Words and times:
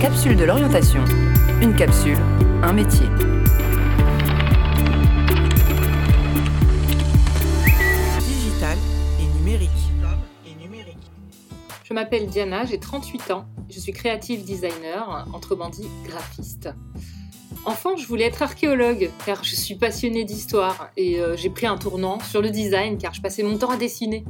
capsules 0.00 0.36
de 0.36 0.44
l'orientation. 0.44 1.02
Une 1.62 1.74
capsule, 1.74 2.18
un 2.62 2.72
métier. 2.72 3.06
Digital 8.20 8.76
et 9.18 9.38
numérique. 9.38 9.70
Je 11.84 11.94
m'appelle 11.94 12.26
Diana, 12.26 12.66
j'ai 12.66 12.78
38 12.78 13.30
ans. 13.30 13.46
Je 13.70 13.80
suis 13.80 13.92
creative 13.92 14.44
designer, 14.44 15.26
autrement 15.34 15.70
dit 15.70 15.88
graphiste. 16.06 16.68
Enfant, 17.64 17.96
je 17.96 18.06
voulais 18.06 18.24
être 18.24 18.42
archéologue 18.42 19.10
car 19.24 19.44
je 19.44 19.54
suis 19.54 19.76
passionnée 19.76 20.24
d'histoire 20.24 20.90
et 20.96 21.20
euh, 21.20 21.36
j'ai 21.36 21.48
pris 21.48 21.66
un 21.66 21.78
tournant 21.78 22.20
sur 22.20 22.42
le 22.42 22.50
design 22.50 22.98
car 22.98 23.14
je 23.14 23.22
passais 23.22 23.42
mon 23.42 23.56
temps 23.56 23.70
à 23.70 23.76
dessiner. 23.76 24.24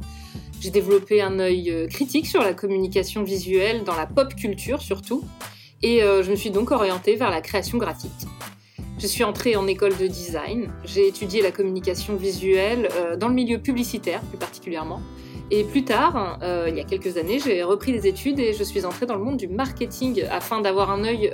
J'ai 0.61 0.69
développé 0.69 1.21
un 1.21 1.39
œil 1.39 1.69
euh, 1.71 1.87
critique 1.87 2.25
sur 2.25 2.41
la 2.41 2.53
communication 2.53 3.23
visuelle 3.23 3.83
dans 3.83 3.95
la 3.95 4.07
pop 4.07 4.33
culture 4.33 4.81
surtout 4.81 5.23
et 5.81 6.03
euh, 6.03 6.23
je 6.23 6.31
me 6.31 6.35
suis 6.35 6.51
donc 6.51 6.71
orientée 6.71 7.15
vers 7.15 7.29
la 7.29 7.41
création 7.41 7.77
graphique. 7.77 8.11
Je 8.99 9.07
suis 9.07 9.23
entrée 9.23 9.55
en 9.55 9.67
école 9.67 9.95
de 9.97 10.07
design, 10.07 10.71
j'ai 10.83 11.07
étudié 11.07 11.41
la 11.41 11.51
communication 11.51 12.15
visuelle 12.15 12.89
dans 13.19 13.27
le 13.27 13.35
milieu 13.35 13.59
publicitaire 13.59 14.21
plus 14.21 14.39
particulièrement 14.39 15.01
et 15.51 15.63
plus 15.63 15.83
tard, 15.85 16.39
il 16.67 16.75
y 16.75 16.79
a 16.79 16.83
quelques 16.83 17.15
années, 17.15 17.37
j'ai 17.39 17.61
repris 17.61 17.91
des 17.91 18.07
études 18.07 18.39
et 18.39 18.53
je 18.53 18.63
suis 18.63 18.85
entrée 18.85 19.05
dans 19.05 19.13
le 19.13 19.23
monde 19.23 19.37
du 19.37 19.47
marketing 19.47 20.23
afin 20.31 20.61
d'avoir 20.61 20.89
un 20.89 21.03
œil 21.03 21.31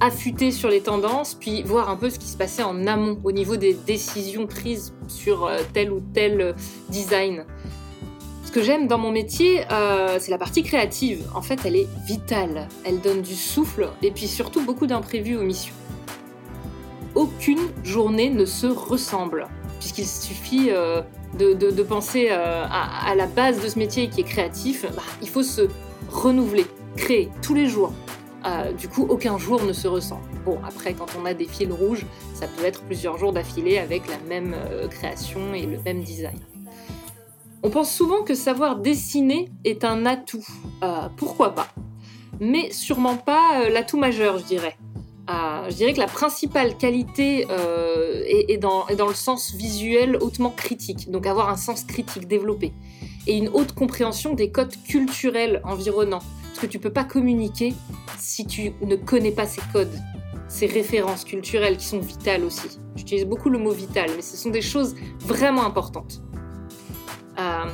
affûter 0.00 0.50
sur 0.50 0.68
les 0.68 0.80
tendances, 0.80 1.34
puis 1.34 1.62
voir 1.62 1.88
un 1.88 1.96
peu 1.96 2.10
ce 2.10 2.18
qui 2.18 2.26
se 2.26 2.36
passait 2.36 2.62
en 2.62 2.86
amont 2.86 3.18
au 3.24 3.32
niveau 3.32 3.56
des 3.56 3.74
décisions 3.74 4.46
prises 4.46 4.94
sur 5.08 5.46
euh, 5.46 5.58
tel 5.72 5.92
ou 5.92 6.00
tel 6.12 6.40
euh, 6.40 6.52
design. 6.88 7.44
Que 8.54 8.62
j'aime 8.62 8.86
dans 8.86 8.98
mon 8.98 9.10
métier, 9.10 9.64
euh, 9.70 10.16
c'est 10.20 10.30
la 10.30 10.38
partie 10.38 10.62
créative. 10.62 11.28
En 11.34 11.42
fait, 11.42 11.58
elle 11.64 11.74
est 11.74 11.88
vitale. 12.06 12.68
Elle 12.84 13.00
donne 13.00 13.20
du 13.20 13.34
souffle 13.34 13.90
et 14.00 14.10
puis 14.12 14.28
surtout 14.28 14.64
beaucoup 14.64 14.86
d'imprévus 14.86 15.36
aux 15.36 15.42
missions. 15.42 15.74
Aucune 17.16 17.58
journée 17.82 18.30
ne 18.30 18.44
se 18.44 18.66
ressemble, 18.66 19.48
puisqu'il 19.80 20.06
suffit 20.06 20.70
de, 20.70 21.82
penser 21.82 22.28
à, 22.30 23.12
la 23.16 23.26
base 23.26 23.60
de 23.60 23.68
ce 23.68 23.76
métier 23.76 24.08
qui 24.08 24.20
est 24.20 24.24
créatif. 24.24 24.86
Bah, 24.94 25.02
il 25.20 25.28
faut 25.28 25.42
se 25.42 25.68
renouveler, 26.10 26.64
créer 26.96 27.30
tous 27.42 27.54
les 27.54 27.66
jours, 27.66 27.92
euh, 28.46 28.72
du 28.72 28.88
coup, 28.88 29.06
aucun 29.08 29.38
jour 29.38 29.62
ne 29.64 29.72
se 29.72 29.88
ressent. 29.88 30.20
Bon, 30.44 30.58
après, 30.66 30.92
quand 30.92 31.06
on 31.20 31.24
a 31.24 31.32
des 31.32 31.46
fils 31.46 31.70
rouges, 31.70 32.04
ça 32.34 32.46
peut 32.46 32.64
être 32.64 32.82
plusieurs 32.82 33.16
jours 33.16 33.32
d'affilée 33.32 33.78
avec 33.78 34.06
la 34.08 34.18
même 34.28 34.54
euh, 34.54 34.86
création 34.88 35.54
et 35.54 35.64
le 35.64 35.78
même 35.82 36.02
design. 36.02 36.38
On 37.64 37.70
pense 37.70 37.90
souvent 37.90 38.22
que 38.22 38.34
savoir 38.34 38.76
dessiner 38.76 39.50
est 39.64 39.84
un 39.84 40.04
atout. 40.04 40.46
Euh, 40.82 41.08
pourquoi 41.16 41.54
pas? 41.54 41.68
Mais 42.38 42.70
sûrement 42.70 43.16
pas 43.16 43.68
l'atout 43.70 43.98
majeur, 43.98 44.38
je 44.38 44.44
dirais. 44.44 44.76
je 45.28 45.74
dirais 45.74 45.94
que 45.94 45.98
la 45.98 46.06
principale 46.06 46.76
qualité 46.76 47.46
est, 48.26 48.58
dans, 48.58 48.86
est 48.88 48.96
dans 48.96 49.08
le 49.08 49.14
sens 49.14 49.54
visuel 49.54 50.18
hautement 50.20 50.50
critique, 50.50 51.10
donc 51.10 51.26
avoir 51.26 51.48
un 51.48 51.56
sens 51.56 51.84
critique 51.84 52.28
développé, 52.28 52.72
et 53.26 53.38
une 53.38 53.48
haute 53.48 53.72
compréhension 53.72 54.34
des 54.34 54.50
codes 54.50 54.74
culturels 54.86 55.62
environnants 55.64 56.22
parce 56.54 56.66
que 56.66 56.66
tu 56.66 56.78
peux 56.78 56.92
pas 56.92 57.02
communiquer 57.02 57.74
si 58.18 58.46
tu 58.46 58.72
ne 58.82 58.94
connais 58.94 59.32
pas 59.32 59.46
ces 59.46 59.62
codes, 59.72 59.98
ces 60.48 60.66
références 60.66 61.24
culturelles 61.24 61.78
qui 61.78 61.86
sont 61.86 61.98
vitales 61.98 62.44
aussi. 62.44 62.78
J'utilise 62.94 63.24
beaucoup 63.24 63.48
le 63.48 63.58
mot 63.58 63.72
vital, 63.72 64.10
mais 64.14 64.22
ce 64.22 64.36
sont 64.36 64.50
des 64.50 64.62
choses 64.62 64.94
vraiment 65.18 65.64
importantes. 65.64 66.22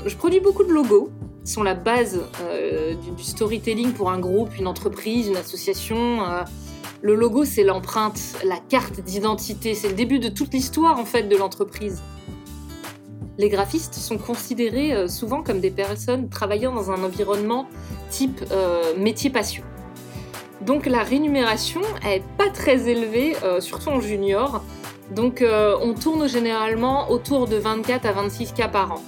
Je 0.06 0.16
produis 0.16 0.40
beaucoup 0.40 0.64
de 0.64 0.72
logos, 0.72 1.10
qui 1.44 1.52
sont 1.52 1.62
la 1.62 1.74
base 1.74 2.20
euh, 2.42 2.94
du, 2.94 3.22
storytelling 3.22 3.92
pour 3.92 4.10
un 4.10 4.18
groupe, 4.18 4.56
une 4.58 4.66
entreprise, 4.66 5.28
une 5.28 5.36
association. 5.36 6.24
Euh, 6.24 6.42
le 7.02 7.14
logo, 7.14 7.44
c'est 7.44 7.64
l'empreinte, 7.64 8.20
la 8.44 8.58
carte 8.68 9.00
d'identité, 9.00 9.74
c'est 9.74 9.88
le 9.88 9.94
début 9.94 10.18
de 10.18 10.28
toute 10.28 10.52
l'histoire 10.52 10.98
en 10.98 11.04
fait 11.04 11.24
de 11.24 11.36
l'entreprise 11.36 12.02
les 13.38 13.48
graphistes 13.48 13.94
sont 13.94 14.18
considérés 14.18 14.92
euh, 14.92 15.08
souvent 15.08 15.42
comme 15.42 15.60
des 15.60 15.70
personnes 15.70 16.28
travaillant 16.28 16.74
dans 16.74 16.90
un 16.90 17.02
environnement 17.02 17.68
type 18.10 18.44
métier 18.98 19.30
passion. 19.30 19.62
Donc 20.60 20.84
la 20.84 21.02
rémunération 21.02 21.80
est 22.06 22.22
pas 22.36 22.50
très 22.50 22.90
élevée, 22.90 23.34
surtout 23.60 23.88
en 23.88 24.00
junior. 24.00 24.62
Donc 25.12 25.42
on 25.42 25.94
tourne 25.94 26.28
généralement 26.28 27.10
autour 27.10 27.46
de 27.46 27.56
24 27.56 28.04
à 28.04 28.12
26 28.12 28.52
cas 28.52 28.68
par 28.68 28.92
an. 28.92 29.02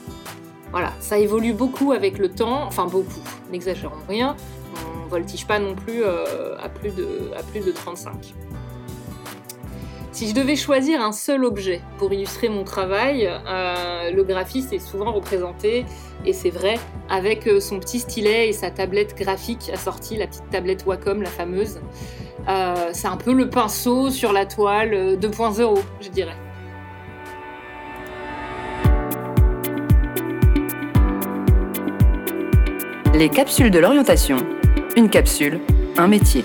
Voilà, 0.72 0.92
ça 1.00 1.18
évolue 1.18 1.52
beaucoup 1.52 1.92
avec 1.92 2.18
le 2.18 2.30
temps, 2.30 2.64
enfin 2.64 2.86
beaucoup, 2.86 3.22
n'exagérons 3.50 3.94
rien, 4.08 4.36
on 5.04 5.08
voltige 5.08 5.46
pas 5.46 5.58
non 5.58 5.74
plus 5.74 6.02
à, 6.04 6.68
plus 6.70 6.90
de, 6.90 7.30
à 7.36 7.42
plus 7.42 7.60
de 7.60 7.70
35. 7.70 8.34
Si 10.12 10.28
je 10.28 10.34
devais 10.34 10.56
choisir 10.56 11.00
un 11.00 11.12
seul 11.12 11.42
objet 11.42 11.80
pour 11.96 12.12
illustrer 12.12 12.50
mon 12.50 12.64
travail, 12.64 13.26
euh, 13.26 14.10
le 14.10 14.22
graphiste 14.22 14.74
est 14.74 14.78
souvent 14.78 15.10
représenté, 15.10 15.86
et 16.26 16.34
c'est 16.34 16.50
vrai, 16.50 16.78
avec 17.08 17.46
euh, 17.46 17.60
son 17.60 17.80
petit 17.80 17.98
stylet 17.98 18.50
et 18.50 18.52
sa 18.52 18.70
tablette 18.70 19.16
graphique 19.16 19.70
assortie, 19.72 20.18
la 20.18 20.26
petite 20.26 20.50
tablette 20.50 20.84
Wacom, 20.84 21.22
la 21.22 21.30
fameuse. 21.30 21.80
Euh, 22.46 22.90
c'est 22.92 23.08
un 23.08 23.16
peu 23.16 23.32
le 23.32 23.48
pinceau 23.48 24.10
sur 24.10 24.34
la 24.34 24.44
toile 24.44 25.16
2.0, 25.16 25.78
je 26.02 26.08
dirais. 26.10 26.36
Les 33.14 33.28
capsules 33.28 33.70
de 33.70 33.78
l'orientation. 33.78 34.38
Une 34.96 35.10
capsule, 35.10 35.60
un 35.98 36.08
métier. 36.08 36.44